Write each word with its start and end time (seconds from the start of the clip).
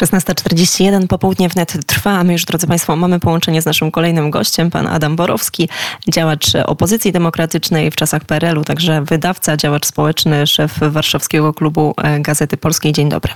16.41 0.00 1.06
popołudnie 1.06 1.48
wnet 1.48 1.86
trwa, 1.86 2.10
a 2.10 2.24
my 2.24 2.32
już, 2.32 2.44
drodzy 2.44 2.66
Państwo, 2.66 2.96
mamy 2.96 3.20
połączenie 3.20 3.62
z 3.62 3.64
naszym 3.64 3.90
kolejnym 3.90 4.30
gościem, 4.30 4.70
pan 4.70 4.86
Adam 4.86 5.16
Borowski, 5.16 5.68
działacz 6.08 6.54
opozycji 6.54 7.12
demokratycznej 7.12 7.90
w 7.90 7.96
czasach 7.96 8.24
PRL-u, 8.24 8.64
także 8.64 9.02
wydawca, 9.02 9.56
działacz 9.56 9.86
społeczny, 9.86 10.46
szef 10.46 10.78
Warszawskiego 10.80 11.54
Klubu 11.54 11.94
e, 12.02 12.20
Gazety 12.20 12.56
Polskiej. 12.56 12.92
Dzień 12.92 13.08
dobry. 13.08 13.32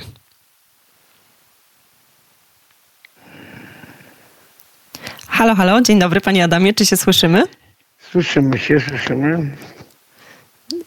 Halo, 5.28 5.54
halo, 5.54 5.80
dzień 5.80 5.98
dobry 5.98 6.20
panie 6.20 6.44
Adamie, 6.44 6.74
czy 6.74 6.86
się 6.86 6.96
słyszymy? 6.96 7.42
Słyszymy 8.12 8.58
się, 8.58 8.80
słyszymy. 8.80 9.56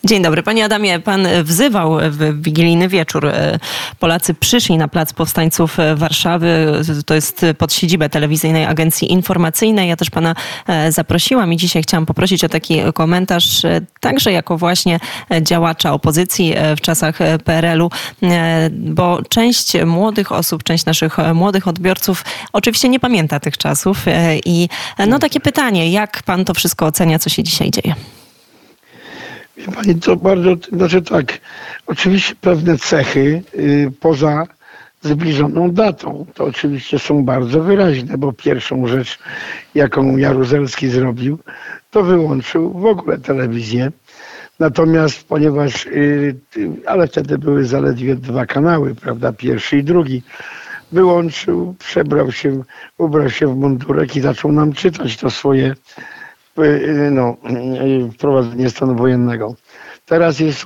Dzień 0.03 0.23
dobry. 0.23 0.43
Panie 0.43 0.65
Adamie, 0.65 0.99
pan 0.99 1.27
wzywał 1.43 1.97
w 2.09 2.41
wigilijny 2.41 2.87
wieczór. 2.87 3.25
E, 3.25 3.59
Polacy 3.99 4.33
przyszli 4.33 4.77
na 4.77 4.87
Plac 4.87 5.13
Powstańców 5.13 5.77
Warszawy. 5.95 6.81
To 7.05 7.13
jest 7.13 7.45
pod 7.57 7.73
siedzibę 7.73 8.09
telewizyjnej 8.09 8.65
agencji 8.65 9.11
informacyjnej. 9.11 9.89
Ja 9.89 9.95
też 9.95 10.09
pana 10.09 10.35
e, 10.67 10.91
zaprosiłam 10.91 11.53
i 11.53 11.57
dzisiaj 11.57 11.83
chciałam 11.83 12.05
poprosić 12.05 12.43
o 12.43 12.49
taki 12.49 12.81
komentarz, 12.93 13.65
e, 13.65 13.81
także 13.99 14.31
jako 14.31 14.57
właśnie 14.57 14.99
działacza 15.41 15.93
opozycji 15.93 16.53
w 16.77 16.81
czasach 16.81 17.19
PRL-u, 17.43 17.89
bo 18.71 19.21
część 19.29 19.73
młodych 19.85 20.31
osób, 20.31 20.63
część 20.63 20.85
naszych 20.85 21.17
młodych 21.33 21.67
odbiorców 21.67 22.25
oczywiście 22.53 22.89
nie 22.89 22.99
pamięta 22.99 23.39
tych 23.39 23.57
czasów. 23.57 24.05
I 24.45 24.69
no 25.07 25.19
takie 25.19 25.39
pytanie, 25.39 25.91
jak 25.91 26.23
pan 26.23 26.45
to 26.45 26.53
wszystko 26.53 26.85
ocenia, 26.85 27.19
co 27.19 27.29
się 27.29 27.43
dzisiaj 27.43 27.71
dzieje? 27.71 27.95
Wie 29.57 29.71
Pani, 29.71 29.95
to 29.95 30.15
bardzo, 30.15 30.55
znaczy 30.73 31.01
tak, 31.01 31.39
oczywiście 31.87 32.35
pewne 32.41 32.77
cechy 32.77 33.43
y, 33.55 33.91
poza 33.99 34.43
zbliżoną 35.01 35.71
datą, 35.71 36.25
to 36.33 36.45
oczywiście 36.45 36.99
są 36.99 37.25
bardzo 37.25 37.63
wyraźne, 37.63 38.17
bo 38.17 38.33
pierwszą 38.33 38.87
rzecz, 38.87 39.19
jaką 39.75 40.17
Jaruzelski 40.17 40.89
zrobił, 40.89 41.39
to 41.91 42.03
wyłączył 42.03 42.73
w 42.73 42.85
ogóle 42.85 43.17
telewizję. 43.17 43.91
Natomiast 44.59 45.27
ponieważ, 45.27 45.85
y, 45.85 46.35
ale 46.85 47.07
wtedy 47.07 47.37
były 47.37 47.65
zaledwie 47.65 48.15
dwa 48.15 48.45
kanały, 48.45 48.95
prawda, 48.95 49.33
pierwszy 49.33 49.77
i 49.77 49.83
drugi, 49.83 50.23
wyłączył, 50.91 51.75
przebrał 51.79 52.31
się, 52.31 52.63
ubrał 52.97 53.29
się 53.29 53.47
w 53.47 53.57
mundurek 53.57 54.15
i 54.15 54.21
zaczął 54.21 54.51
nam 54.51 54.73
czytać 54.73 55.17
to 55.17 55.29
swoje 55.29 55.75
Y, 55.97 56.16
no, 57.11 57.37
y, 58.07 58.11
wprowadzenie 58.11 58.69
stanu 58.69 58.95
wojennego. 58.95 59.55
Teraz 60.05 60.39
jest 60.39 60.65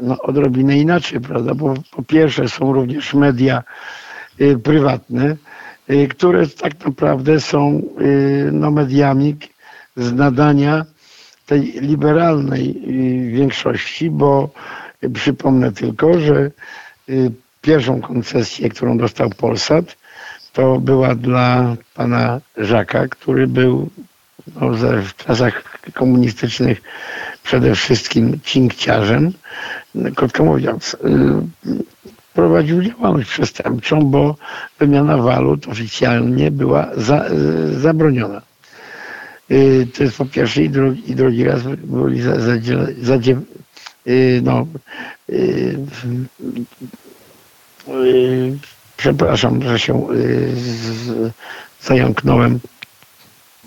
no, 0.00 0.18
odrobinę 0.22 0.78
inaczej, 0.78 1.20
prawda? 1.20 1.54
Bo 1.54 1.74
po 1.90 2.02
pierwsze 2.02 2.48
są 2.48 2.72
również 2.72 3.14
media 3.14 3.62
y, 4.40 4.58
prywatne, 4.58 5.36
y, 5.90 6.08
które 6.08 6.46
tak 6.46 6.84
naprawdę 6.84 7.40
są 7.40 7.82
y, 8.00 8.50
no, 8.52 8.70
mediami 8.70 9.36
z 9.96 10.12
nadania 10.12 10.84
tej 11.46 11.62
liberalnej 11.62 12.70
y, 12.70 13.30
większości, 13.30 14.10
bo 14.10 14.50
przypomnę 15.14 15.72
tylko, 15.72 16.20
że 16.20 16.50
pierwszą 17.60 18.00
koncesję, 18.00 18.68
którą 18.68 18.98
dostał 18.98 19.30
Polsat, 19.30 19.96
to 20.52 20.78
była 20.78 21.14
dla 21.14 21.76
pana 21.94 22.40
Żaka, 22.56 23.08
który 23.08 23.46
był 23.46 23.90
no, 24.60 24.70
w 25.02 25.16
czasach 25.16 25.80
komunistycznych 25.94 26.82
przede 27.42 27.74
wszystkim 27.74 28.38
cinkciarzem, 28.44 29.32
krótko 30.14 30.44
mówiąc, 30.44 30.96
y, 31.04 31.68
prowadził 32.34 32.82
działalność 32.82 33.28
przestępczą, 33.28 34.00
bo 34.00 34.36
wymiana 34.78 35.16
walut 35.16 35.68
oficjalnie 35.68 36.50
była 36.50 36.88
za, 36.96 37.26
y, 37.26 37.80
zabroniona. 37.80 38.42
Y, 39.50 39.86
to 39.96 40.02
jest 40.02 40.16
po 40.16 40.24
pierwsze 40.24 40.62
i 40.62 40.70
drugi, 40.70 41.10
i 41.10 41.14
drugi 41.14 41.44
raz 41.44 41.62
byli 41.84 42.22
za, 42.22 42.34
no, 44.42 44.66
przepraszam, 48.96 49.62
że 49.62 49.78
się 49.78 50.06
zająknąłem 51.80 52.60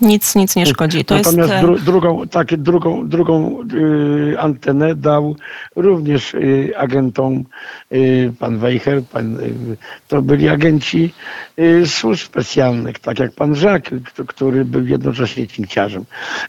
nic, 0.00 0.34
nic 0.34 0.56
nie 0.56 0.66
szkodzi. 0.66 1.04
To 1.04 1.14
Natomiast 1.14 1.50
jest... 1.50 1.64
dru, 1.64 1.78
drugą, 1.78 2.28
tak, 2.28 2.56
drugą, 2.56 3.08
drugą 3.08 3.62
y, 4.32 4.40
antenę 4.40 4.94
dał 4.94 5.36
również 5.76 6.34
y, 6.34 6.72
agentom 6.76 7.44
y, 7.92 8.32
pan 8.38 8.58
Weicher, 8.58 9.02
pan, 9.02 9.40
y, 9.40 9.76
to 10.08 10.22
byli 10.22 10.48
agenci 10.48 11.14
służb 11.86 12.26
specjalnych, 12.26 12.98
tak 12.98 13.18
jak 13.18 13.32
pan 13.32 13.54
Żak, 13.54 13.90
który 14.26 14.64
był 14.64 14.86
jednocześnie 14.86 15.46
cinkciarzem. 15.46 16.04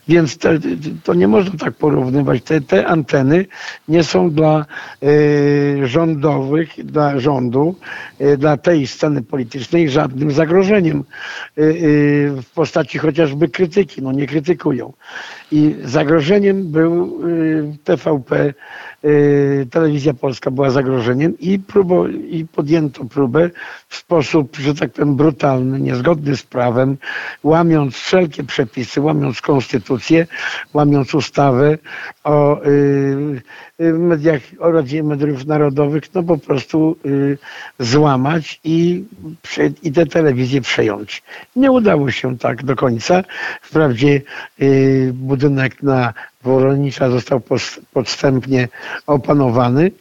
Więc 0.08 0.38
te, 0.38 0.60
to 1.04 1.14
nie 1.14 1.28
można 1.28 1.58
tak 1.58 1.74
porównywać. 1.74 2.44
Te, 2.44 2.62
te 2.62 2.88
anteny 2.88 3.46
nie 3.88 4.04
są 4.04 4.32
dla 4.32 4.66
rządowych, 5.84 6.86
dla 6.86 7.20
rządu, 7.20 7.76
dla 8.38 8.58
tej 8.58 8.88
sceny 8.88 9.22
politycznej 9.22 9.90
żadnym 9.90 10.32
zagrożeniem 10.32 11.04
w 11.58 12.46
postaci 12.56 12.98
chociażby 12.98 13.37
chociażby 13.38 13.50
krytyki, 13.50 14.02
no 14.02 14.12
nie 14.12 14.28
krytykują. 14.28 14.94
I 15.52 15.76
zagrożeniem 15.84 16.72
był 16.72 17.20
TVP, 17.84 18.46
y, 18.46 18.54
Telewizja 19.72 20.14
Polska 20.14 20.52
była 20.52 20.70
zagrożeniem 20.70 21.40
i, 21.40 21.60
próbo, 21.60 22.08
i 22.08 22.46
podjęto 22.56 23.06
próbę 23.06 23.50
w 23.88 23.96
sposób, 23.96 24.58
że 24.58 24.76
tak 24.76 24.92
powiem, 24.92 25.16
brutalny, 25.16 25.80
niezgodny 25.80 26.38
z 26.38 26.44
prawem, 26.44 26.98
łamiąc 27.44 27.96
wszelkie 27.96 28.44
przepisy, 28.44 29.02
łamiąc 29.02 29.42
konstytucję, 29.42 30.28
łamiąc 30.74 31.14
ustawę 31.14 31.78
o 32.24 32.66
y, 32.66 33.42
mediach, 33.80 34.42
o 34.60 34.72
Radzie 34.72 35.04
Mediów 35.04 35.46
Narodowych, 35.46 36.04
no 36.14 36.24
po 36.24 36.38
prostu 36.38 36.98
złamać 37.80 38.60
i, 38.64 39.04
i 39.84 39.92
tę 39.92 40.06
telewizję 40.06 40.62
przejąć. 40.62 41.24
Nie 41.56 41.72
udało 41.72 42.12
się 42.12 42.38
tak 42.38 42.64
do 42.64 42.76
końca. 42.76 43.24
Wprawdzie 43.62 44.22
budynek 45.14 45.84
na 45.84 46.14
Woronicza 46.44 47.10
został 47.10 47.42
podstępnie 47.94 48.68
opanowany. 49.08 49.92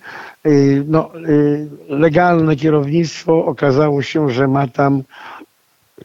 Y, 0.47 0.85
no, 0.89 1.11
y, 1.29 1.69
legalne 1.89 2.57
kierownictwo 2.57 3.45
okazało 3.47 4.03
się, 4.03 4.31
że 4.31 4.49
ma 4.49 4.69
tam 4.69 5.03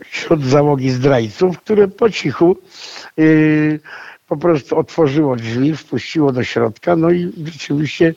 wśród 0.06 0.46
załogi 0.46 0.90
zdrajców, 0.90 1.60
które 1.60 1.88
po 1.88 2.10
cichu 2.10 2.58
y, 3.20 3.80
po 4.28 4.38
prostu 4.38 4.78
otworzyło 4.78 5.36
drzwi, 5.36 5.76
wpuściło 5.78 6.32
do 6.32 6.44
środka, 6.44 6.96
no 6.96 7.12
i 7.12 7.32
rzeczywiście 7.46 8.14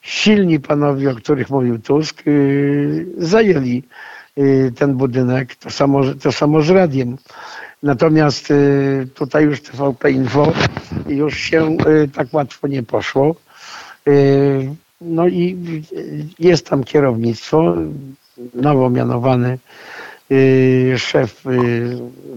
silni 0.00 0.60
panowie, 0.60 1.10
o 1.10 1.14
których 1.14 1.50
mówił 1.50 1.78
Tusk, 1.78 2.22
zajęli 3.18 3.82
ten 4.76 4.94
budynek, 4.94 5.54
to 5.54 5.70
samo, 5.70 6.00
to 6.22 6.32
samo 6.32 6.62
z 6.62 6.70
radiem. 6.70 7.16
Natomiast 7.82 8.50
y, 8.50 9.08
tutaj 9.14 9.44
już 9.44 9.62
TVP 9.62 10.10
Info 10.10 10.52
już 11.08 11.38
się 11.38 11.76
y, 11.86 12.08
tak 12.08 12.34
łatwo 12.34 12.68
nie 12.68 12.82
poszło. 12.82 13.34
Y, 14.08 14.74
no 15.00 15.28
i 15.28 15.56
jest 16.38 16.66
tam 16.66 16.84
kierownictwo, 16.84 17.74
nowo 18.54 18.90
mianowany 18.90 19.58
szef 20.96 21.44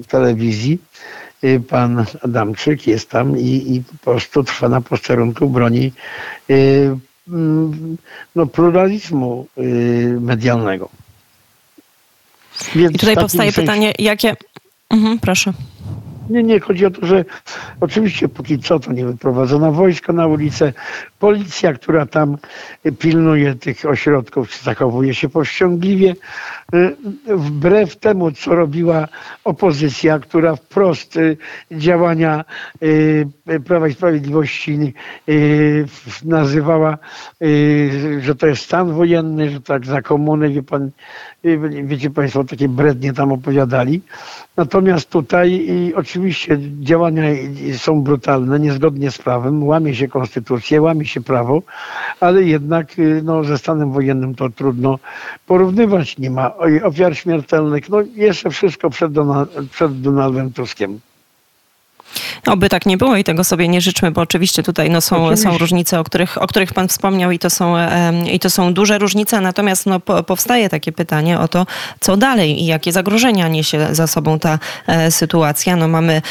telewizji, 0.07 0.79
pan 1.69 2.05
Adamczyk 2.21 2.87
jest 2.87 3.09
tam 3.09 3.37
i, 3.37 3.75
i 3.75 3.83
po 3.83 4.11
prostu 4.11 4.43
trwa 4.43 4.69
na 4.69 4.81
posterunku, 4.81 5.49
broni 5.49 5.91
mm, 7.27 7.97
no, 8.35 8.45
pluralizmu 8.45 9.47
medialnego. 10.19 10.89
Więc 12.75 12.95
I 12.95 12.99
tutaj 12.99 13.15
powstaje 13.15 13.53
pytanie, 13.53 13.93
jakie, 13.99 14.35
Mhm, 14.95 15.19
proszę. 15.19 15.53
Nie, 16.29 16.43
nie, 16.43 16.59
chodzi 16.59 16.85
o 16.85 16.91
to, 16.91 17.05
że 17.05 17.25
oczywiście 17.79 18.29
póki 18.29 18.59
co 18.59 18.79
to 18.79 18.93
nie 18.93 19.05
wyprowadzono 19.05 19.71
wojsko 19.71 20.13
na 20.13 20.27
ulicę. 20.27 20.73
Policja, 21.19 21.73
która 21.73 22.05
tam 22.05 22.37
pilnuje 22.99 23.55
tych 23.55 23.85
ośrodków, 23.85 24.63
zachowuje 24.63 25.13
się 25.13 25.29
powściągliwie. 25.29 26.15
Y, 26.73 26.95
wbrew 27.27 27.95
temu, 27.95 28.31
co 28.31 28.55
robiła 28.55 29.07
opozycja, 29.43 30.19
która 30.19 30.55
wprost 30.55 31.17
y, 31.17 31.37
działania 31.71 32.45
y, 32.83 33.27
Prawa 33.65 33.87
i 33.87 33.93
Sprawiedliwości 33.93 34.93
nazywała, 36.25 36.97
że 38.21 38.35
to 38.35 38.47
jest 38.47 38.63
stan 38.63 38.93
wojenny, 38.93 39.49
że 39.49 39.61
tak 39.61 39.85
za 39.85 40.01
komuny, 40.01 40.49
wie 40.49 40.63
pan, 40.63 40.91
wiecie 41.83 42.09
Państwo, 42.09 42.43
takie 42.43 42.69
brednie 42.69 43.13
tam 43.13 43.31
opowiadali. 43.31 44.01
Natomiast 44.57 45.09
tutaj 45.09 45.67
oczywiście 45.95 46.57
działania 46.79 47.23
są 47.77 48.01
brutalne, 48.01 48.59
niezgodnie 48.59 49.11
z 49.11 49.17
prawem, 49.17 49.63
łamie 49.63 49.95
się 49.95 50.07
konstytucję, 50.07 50.81
łamie 50.81 51.05
się 51.05 51.21
prawo, 51.21 51.61
ale 52.19 52.43
jednak 52.43 52.87
no, 53.23 53.43
ze 53.43 53.57
stanem 53.57 53.91
wojennym 53.91 54.35
to 54.35 54.49
trudno 54.49 54.99
porównywać. 55.47 56.17
Nie 56.17 56.29
ma 56.29 56.51
ofiar 56.83 57.17
śmiertelnych. 57.17 57.89
No 57.89 57.97
jeszcze 58.15 58.49
wszystko 58.49 58.89
przed, 58.89 59.11
Donald, 59.11 59.49
przed 59.71 60.01
Donaldem 60.01 60.53
Tuskiem. 60.53 60.99
Oby 62.47 62.69
tak 62.69 62.85
nie 62.85 62.97
było 62.97 63.15
i 63.15 63.23
tego 63.23 63.43
sobie 63.43 63.67
nie 63.67 63.81
życzmy, 63.81 64.11
bo 64.11 64.21
oczywiście 64.21 64.63
tutaj 64.63 64.89
no, 64.89 65.01
są, 65.01 65.37
są 65.37 65.57
różnice, 65.57 65.99
o 65.99 66.03
których, 66.03 66.41
o 66.41 66.47
których 66.47 66.73
pan 66.73 66.87
wspomniał 66.87 67.31
i 67.31 67.39
to 67.39 67.49
są, 67.49 67.75
i 68.31 68.39
to 68.39 68.49
są 68.49 68.73
duże 68.73 68.97
różnice, 68.97 69.41
natomiast 69.41 69.85
no, 69.85 69.99
powstaje 69.99 70.69
takie 70.69 70.91
pytanie 70.91 71.39
o 71.39 71.47
to, 71.47 71.65
co 71.99 72.17
dalej 72.17 72.61
i 72.61 72.65
jakie 72.65 72.91
zagrożenia 72.91 73.47
niesie 73.47 73.87
za 73.91 74.07
sobą 74.07 74.39
ta 74.39 74.59
e, 74.87 75.11
sytuacja. 75.11 75.75
No, 75.75 75.87
mamy 75.87 76.21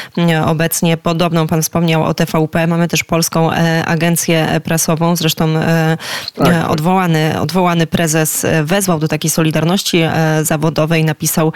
obecnie 0.47 0.97
podobną, 0.97 1.47
pan 1.47 1.63
wspomniał 1.63 2.05
o 2.05 2.15
TVP, 2.15 2.67
mamy 2.67 2.89
też 2.89 3.05
Polską 3.05 3.53
e, 3.53 3.85
Agencję 3.85 4.61
Prasową, 4.65 5.17
zresztą 5.17 5.49
e, 5.49 5.97
tak, 6.35 6.47
tak. 6.47 6.71
odwołany, 6.71 7.41
odwołany 7.41 7.87
prezes 7.87 8.47
wezwał 8.63 8.99
do 8.99 9.09
takiej 9.09 9.31
solidarności 9.31 10.03
zawodowej, 10.43 11.05
napisał, 11.05 11.53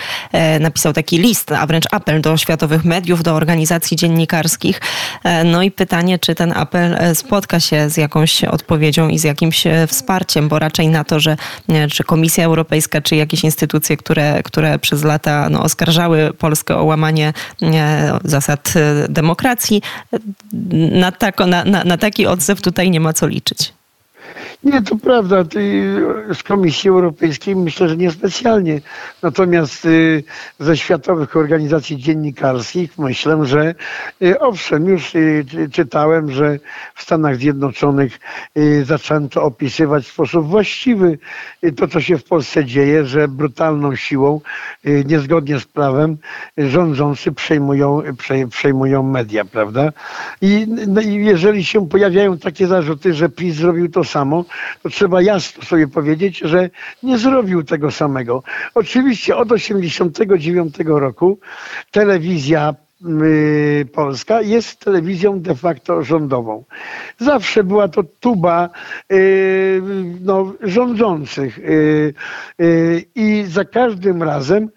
napisał 0.60 0.92
taki 0.92 1.18
list, 1.18 1.52
a 1.52 1.66
wręcz 1.66 1.84
apel 1.90 2.20
do 2.20 2.36
światowych 2.36 2.84
mediów, 2.84 3.22
do 3.22 3.34
organizacji 3.34 3.96
dziennikarskich, 4.18 4.80
E, 5.24 5.44
no 5.44 5.62
i 5.62 5.70
pytanie, 5.70 6.18
czy 6.18 6.34
ten 6.34 6.52
apel 6.52 6.94
e, 6.94 7.14
spotka 7.14 7.60
się 7.60 7.90
z 7.90 7.96
jakąś 7.96 8.44
odpowiedzią 8.44 9.08
i 9.08 9.18
z 9.18 9.24
jakimś 9.24 9.66
e, 9.66 9.86
wsparciem, 9.86 10.48
bo 10.48 10.58
raczej 10.58 10.88
na 10.88 11.04
to, 11.04 11.20
że 11.20 11.36
czy 11.90 12.04
Komisja 12.04 12.44
Europejska, 12.44 13.00
czy 13.00 13.16
jakieś 13.16 13.44
instytucje, 13.44 13.96
które, 13.96 14.42
które 14.42 14.78
przez 14.78 15.04
lata 15.04 15.48
no, 15.50 15.62
oskarżały 15.62 16.32
Polskę 16.38 16.76
o 16.76 16.84
łamanie 16.84 17.32
zasad 18.24 18.74
demokracji, 19.08 19.82
na, 20.92 21.12
tako, 21.12 21.46
na, 21.46 21.64
na, 21.64 21.84
na 21.84 21.98
taki 21.98 22.26
odzew 22.26 22.60
tutaj 22.60 22.90
nie 22.90 23.00
ma 23.00 23.12
co 23.12 23.26
liczyć. 23.26 23.72
Nie, 24.64 24.82
to 24.82 24.96
prawda. 24.96 25.44
Z 26.34 26.42
Komisji 26.42 26.90
Europejskiej 26.90 27.56
myślę, 27.56 27.88
że 27.88 27.96
niespecjalnie. 27.96 28.80
Natomiast 29.22 29.84
y, 29.84 30.24
ze 30.58 30.76
światowych 30.76 31.36
organizacji 31.36 31.96
dziennikarskich 31.96 32.98
myślę, 32.98 33.46
że 33.46 33.74
y, 34.22 34.40
owszem, 34.40 34.86
już 34.86 35.14
y, 35.14 35.44
czytałem, 35.72 36.30
że 36.32 36.58
w 36.94 37.02
Stanach 37.02 37.36
Zjednoczonych 37.36 38.18
zaczęto 38.84 39.42
opisywać 39.42 40.04
w 40.04 40.12
sposób 40.12 40.46
właściwy 40.46 41.18
to, 41.76 41.88
co 41.88 42.00
się 42.00 42.18
w 42.18 42.24
Polsce 42.24 42.64
dzieje, 42.64 43.04
że 43.04 43.28
brutalną 43.28 43.96
siłą, 43.96 44.40
niezgodnie 44.84 45.60
z 45.60 45.64
prawem, 45.64 46.16
rządzący 46.58 47.32
przejmują, 47.32 48.02
przejmują 48.50 49.02
media, 49.02 49.44
prawda? 49.44 49.92
No 50.86 51.00
i 51.00 51.14
jeżeli 51.14 51.64
się 51.64 51.88
pojawiają 51.88 52.38
takie 52.38 52.66
zarzuty, 52.66 53.14
że 53.14 53.28
PiS 53.28 53.54
zrobił 53.56 53.88
to 53.88 54.04
samo, 54.04 54.44
to 54.82 54.88
trzeba 54.88 55.22
jasno 55.22 55.62
sobie 55.64 55.88
powiedzieć, 55.88 56.38
że 56.38 56.70
nie 57.02 57.18
zrobił 57.18 57.62
tego 57.64 57.90
samego. 57.90 58.42
Oczywiście 58.74 59.36
od 59.36 59.48
1989 59.48 60.74
roku 60.86 61.38
telewizja 61.90 62.74
y, 63.22 63.86
Polska 63.92 64.42
jest 64.42 64.80
telewizją 64.80 65.40
de 65.40 65.54
facto 65.54 66.02
rządową. 66.02 66.64
Zawsze 67.18 67.64
była 67.64 67.88
to 67.88 68.02
tuba 68.20 68.70
y, 69.12 69.82
no, 70.20 70.52
rządzących 70.60 71.58
y, 71.58 72.14
i 73.14 73.44
za 73.48 73.64
każdym 73.64 74.22
razem 74.22 74.70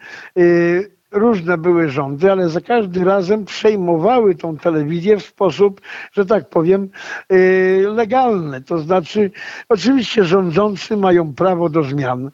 różne 1.11 1.57
były 1.57 1.89
rządy, 1.89 2.31
ale 2.31 2.49
za 2.49 2.61
każdym 2.61 3.03
razem 3.03 3.45
przejmowały 3.45 4.35
tą 4.35 4.57
telewizję 4.57 5.17
w 5.17 5.25
sposób, 5.25 5.81
że 6.11 6.25
tak 6.25 6.49
powiem, 6.49 6.89
y, 7.31 7.83
legalny. 7.87 8.61
To 8.61 8.79
znaczy, 8.79 9.31
oczywiście 9.69 10.23
rządzący 10.23 10.97
mają 10.97 11.33
prawo 11.33 11.69
do 11.69 11.83
zmian, 11.83 12.31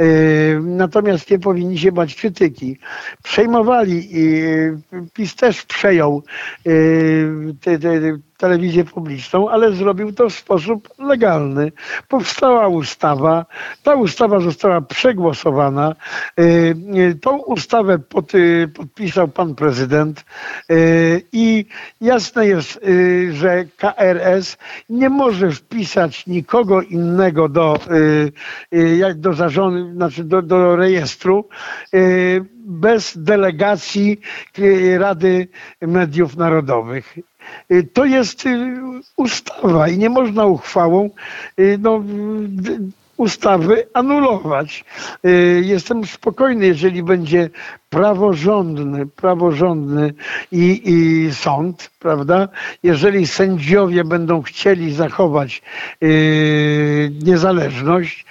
y, 0.00 0.60
natomiast 0.62 1.30
nie 1.30 1.38
powinni 1.38 1.78
się 1.78 1.92
bać 1.92 2.14
krytyki. 2.14 2.78
Przejmowali 3.22 4.08
i 4.10 4.42
PiS 5.12 5.36
też 5.36 5.62
przejął 5.62 6.22
y, 6.66 7.54
telewizję 8.36 8.84
publiczną, 8.84 9.50
ale 9.50 9.72
zrobił 9.72 10.12
to 10.12 10.28
w 10.28 10.34
sposób 10.34 10.88
legalny. 10.98 11.72
Powstała 12.08 12.68
ustawa, 12.68 13.46
ta 13.82 13.94
ustawa 13.94 14.40
została 14.40 14.80
przegłosowana. 14.80 15.94
Y, 16.40 16.42
y, 16.96 17.14
tą 17.14 17.36
ustawę 17.36 17.98
pod, 17.98 18.34
y, 18.34 18.68
podpisał 18.74 19.28
pan 19.28 19.54
prezydent 19.54 20.24
i 21.32 21.66
jasne 22.00 22.46
jest, 22.46 22.80
że 23.30 23.64
KRS 23.76 24.56
nie 24.90 25.10
może 25.10 25.50
wpisać 25.50 26.26
nikogo 26.26 26.82
innego 26.82 27.48
do, 27.48 27.78
do 29.14 29.32
zarządu, 29.32 29.92
znaczy 29.92 30.24
do, 30.24 30.42
do 30.42 30.76
rejestru 30.76 31.48
bez 32.66 33.18
delegacji 33.18 34.20
Rady 34.98 35.48
Mediów 35.80 36.36
Narodowych. 36.36 37.18
Y, 37.70 37.84
to 37.92 38.04
jest 38.04 38.46
y, 38.46 38.76
ustawa 39.16 39.88
i 39.88 39.98
nie 39.98 40.10
można 40.10 40.46
uchwałą 40.46 41.10
no, 41.78 42.02
ustawy 43.16 43.86
anulować. 43.94 44.84
Jestem 45.62 46.06
spokojny, 46.06 46.66
jeżeli 46.66 47.02
będzie 47.02 47.50
praworządny, 47.90 49.06
praworządny 49.06 50.14
i, 50.52 50.82
i 50.84 51.34
sąd, 51.34 51.90
prawda? 51.98 52.48
Jeżeli 52.82 53.26
sędziowie 53.26 54.04
będą 54.04 54.42
chcieli 54.42 54.92
zachować 54.92 55.62
niezależność, 57.24 58.26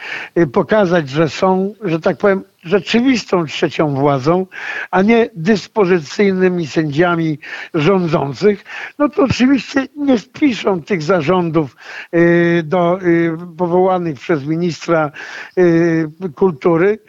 pokazać, 0.53 1.09
że 1.09 1.29
są, 1.29 1.73
że 1.83 1.99
tak 1.99 2.17
powiem, 2.17 2.43
rzeczywistą 2.65 3.45
trzecią 3.45 3.95
władzą, 3.95 4.45
a 4.91 5.01
nie 5.01 5.29
dyspozycyjnymi 5.35 6.67
sędziami 6.67 7.39
rządzących, 7.73 8.65
no 8.99 9.09
to 9.09 9.23
oczywiście 9.23 9.87
nie 9.95 10.17
wpiszą 10.17 10.81
tych 10.81 11.03
zarządów 11.03 11.75
yy, 12.11 12.63
do, 12.63 12.99
yy, 13.01 13.37
powołanych 13.57 14.19
przez 14.19 14.45
ministra 14.45 15.11
yy, 15.57 16.11
kultury 16.35 16.99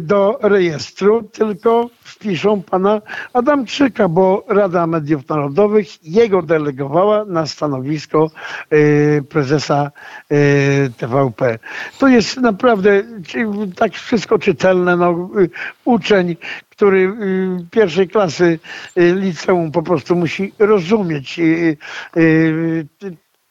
do 0.00 0.38
rejestru, 0.42 1.22
tylko 1.22 1.90
wpiszą 2.00 2.62
pana 2.62 3.02
Adamczyka, 3.32 4.08
bo 4.08 4.44
Rada 4.48 4.86
Mediów 4.86 5.28
Narodowych 5.28 6.04
jego 6.04 6.42
delegowała 6.42 7.24
na 7.24 7.46
stanowisko 7.46 8.30
y, 8.72 9.22
prezesa 9.28 9.90
y, 10.32 10.92
TVP. 10.96 11.58
To 11.98 12.08
jest 12.08 12.36
naprawdę 12.36 13.02
tak 13.76 13.92
wszystko 13.92 14.38
czytelne. 14.38 14.96
No, 14.96 15.30
y, 15.40 15.50
uczeń, 15.84 16.36
który 16.70 17.12
pierwszej 17.70 18.08
klasy 18.08 18.58
liceum 18.96 19.72
po 19.72 19.82
prostu 19.82 20.16
musi 20.16 20.52
rozumieć 20.58 21.40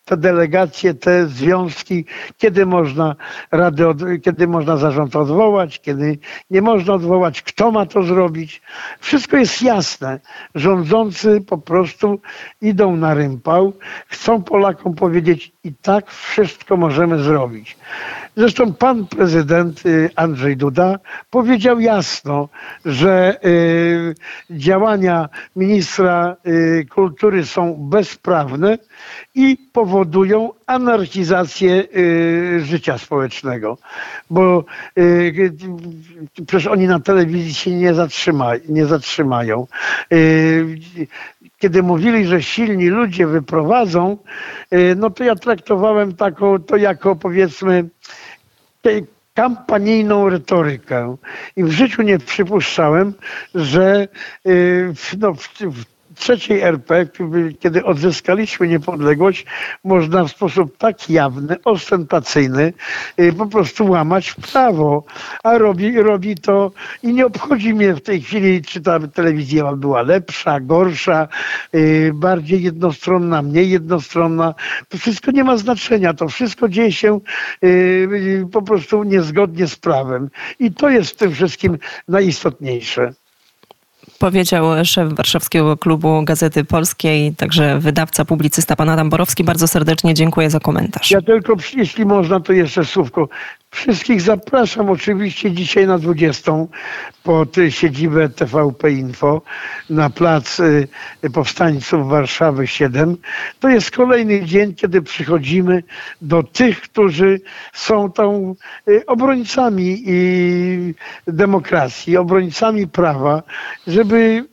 te 0.08 0.18
delegacje, 0.18 0.94
te 0.94 1.28
związki, 1.28 2.06
kiedy 2.38 2.66
można 2.66 3.16
rady, 3.52 3.88
od, 3.88 3.98
kiedy 4.24 4.48
można 4.48 4.78
zarząd 4.78 5.16
odwołać, 5.16 5.80
kiedy 5.80 6.18
nie 6.50 6.62
można 6.62 6.94
odwołać, 6.94 7.42
kto 7.42 7.72
ma 7.72 7.86
to 7.86 8.04
zrobić. 8.04 8.62
Wszystko 9.00 9.38
jest 9.38 9.62
jasne. 9.62 10.20
Rządzący 10.56 11.42
po 11.42 11.58
prostu 11.58 12.20
idą 12.62 12.96
na 12.96 13.14
rympał, 13.14 13.74
chcą 14.08 14.44
Polakom 14.44 14.96
powiedzieć 14.96 15.52
i 15.64 15.74
tak 15.74 16.12
wszystko 16.12 16.78
możemy 16.78 17.20
zrobić. 17.24 17.78
Zresztą 18.38 18.74
pan 18.74 19.08
prezydent 19.08 19.86
y, 19.86 20.10
Andrzej 20.16 20.58
Duda 20.58 21.00
powiedział 21.30 21.80
jasno, 21.80 22.50
że 22.86 23.40
y, 23.46 24.16
działania 24.50 25.30
ministra 25.56 26.36
y, 26.48 26.86
kultury 26.90 27.46
są 27.46 27.76
bezprawne 27.90 28.78
i 29.36 29.58
powodują 29.74 30.52
anarchizację 30.68 31.84
życia 32.60 32.98
społecznego. 32.98 33.78
Bo 34.30 34.66
przecież 36.48 36.68
oni 36.68 36.88
na 36.88 37.00
telewizji 37.00 37.54
się 37.54 37.72
nie, 37.72 37.94
zatrzyma, 37.94 38.52
nie 38.70 38.86
zatrzymają 38.86 39.68
kiedy 41.60 41.84
mówili, 41.84 42.26
że 42.26 42.44
silni 42.44 42.88
ludzie 42.90 43.28
wyprowadzą, 43.28 44.18
no 44.96 45.10
to 45.10 45.24
ja 45.24 45.36
traktowałem 45.36 46.16
taką, 46.16 46.60
to 46.60 46.78
jako 46.78 47.16
powiedzmy 47.16 47.90
kampanijną 49.34 50.30
retorykę. 50.30 51.18
I 51.56 51.64
w 51.64 51.72
życiu 51.72 52.02
nie 52.02 52.20
przypuszczałem, 52.20 53.14
że 53.56 54.08
y, 54.48 54.94
no, 55.18 55.34
w, 55.34 55.50
w 55.60 55.97
trzeciej 56.18 56.62
RP, 56.62 57.08
kiedy 57.60 57.86
odzyskaliśmy 57.86 58.68
niepodległość, 58.68 59.46
można 59.84 60.24
w 60.24 60.32
sposób 60.32 60.78
tak 60.78 61.10
jawny, 61.10 61.56
ostentacyjny 61.64 62.74
y, 63.20 63.34
po 63.34 63.46
prostu 63.46 63.90
łamać 63.90 64.34
prawo. 64.34 65.04
A 65.44 65.58
robi, 65.58 66.02
robi 66.02 66.36
to 66.36 66.72
i 67.04 67.14
nie 67.14 67.26
obchodzi 67.26 67.74
mnie 67.74 67.94
w 67.94 68.02
tej 68.02 68.22
chwili, 68.22 68.62
czy 68.62 68.82
ta 68.82 69.00
telewizja 69.00 69.76
była 69.76 70.02
lepsza, 70.02 70.60
gorsza, 70.60 71.28
y, 71.76 72.12
bardziej 72.14 72.64
jednostronna, 72.64 73.42
mniej 73.42 73.70
jednostronna. 73.70 74.54
To 74.90 74.98
wszystko 74.98 75.32
nie 75.32 75.44
ma 75.44 75.58
znaczenia. 75.58 76.14
To 76.14 76.28
wszystko 76.28 76.70
dzieje 76.70 76.92
się 76.92 77.20
y, 77.64 78.48
po 78.52 78.62
prostu 78.62 79.04
niezgodnie 79.04 79.68
z 79.68 79.76
prawem. 79.76 80.30
I 80.60 80.72
to 80.72 80.90
jest 80.90 81.12
w 81.12 81.16
tym 81.16 81.32
wszystkim 81.32 81.78
najistotniejsze 82.08 83.14
powiedział 84.20 84.86
szef 84.86 85.14
Warszawskiego 85.14 85.78
Klubu 85.78 86.24
Gazety 86.24 86.64
Polskiej, 86.64 87.36
także 87.36 87.80
wydawca, 87.80 88.26
publicysta 88.26 88.76
pan 88.76 88.90
Adam 88.90 89.10
Borowski. 89.10 89.44
Bardzo 89.44 89.68
serdecznie 89.68 90.14
dziękuję 90.14 90.50
za 90.50 90.60
komentarz. 90.60 91.12
Ja 91.12 91.22
tylko, 91.22 91.56
jeśli 91.76 92.06
można, 92.06 92.40
to 92.40 92.54
jeszcze 92.54 92.86
słówko. 92.86 93.30
Wszystkich 93.72 94.22
zapraszam 94.22 94.90
oczywiście 94.90 95.52
dzisiaj 95.52 95.88
na 95.88 95.98
20 95.98 96.52
pod 97.24 97.56
siedzibę 97.70 98.30
TVP 98.30 98.92
Info 98.92 99.42
na 99.90 100.10
plac 100.10 100.60
y, 100.60 100.88
Powstańców 101.34 102.10
Warszawy 102.10 102.68
7. 102.68 103.18
To 103.60 103.70
jest 103.70 103.92
kolejny 103.92 104.46
dzień, 104.46 104.76
kiedy 104.76 105.02
przychodzimy 105.02 105.84
do 106.22 106.44
tych, 106.44 106.82
którzy 106.82 107.42
są 107.74 108.12
tą 108.12 108.56
y, 108.88 109.06
obrońcami 109.06 110.04
demokracji, 111.28 112.18
obrońcami 112.18 112.88
prawa, 112.88 113.44
żeby 113.88 114.07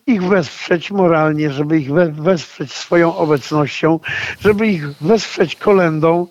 ich 0.06 0.22
wesprzeć 0.22 0.90
moralnie, 0.90 1.50
żeby 1.50 1.78
ich 1.78 1.90
wesprzeć 2.12 2.72
swoją 2.72 3.16
obecnością, 3.16 4.00
żeby 4.40 4.66
ich 4.66 4.90
wesprzeć 5.00 5.56
kolendą, 5.56 6.26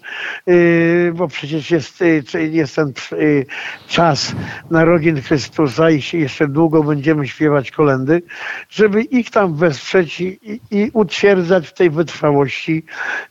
y, 0.49 1.11
bo 1.15 1.27
przecież 1.27 1.71
jest, 1.71 2.03
jest 2.51 2.75
ten 2.75 2.93
y, 3.13 3.45
czas 3.87 4.35
narodzin 4.71 5.21
Chrystusa 5.21 5.91
i 5.91 6.01
jeszcze 6.13 6.47
długo 6.47 6.83
będziemy 6.83 7.27
śpiewać 7.27 7.71
kolendy, 7.71 8.21
żeby 8.69 9.01
ich 9.01 9.31
tam 9.31 9.55
wesprzeć 9.55 10.21
i, 10.21 10.39
i 10.71 10.91
utwierdzać 10.93 11.67
w 11.67 11.73
tej 11.73 11.89
wytrwałości, 11.89 12.85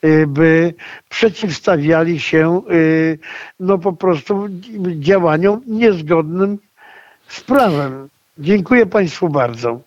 y, 0.04 0.26
by 0.26 0.74
przeciwstawiali 1.08 2.20
się 2.20 2.62
y, 2.70 3.18
no 3.60 3.78
po 3.78 3.92
prostu 3.92 4.46
działaniom 4.98 5.60
niezgodnym 5.66 6.58
z 7.28 7.40
prawem. 7.40 8.08
Dziękuję 8.38 8.86
Państwu 8.86 9.28
bardzo. 9.28 9.80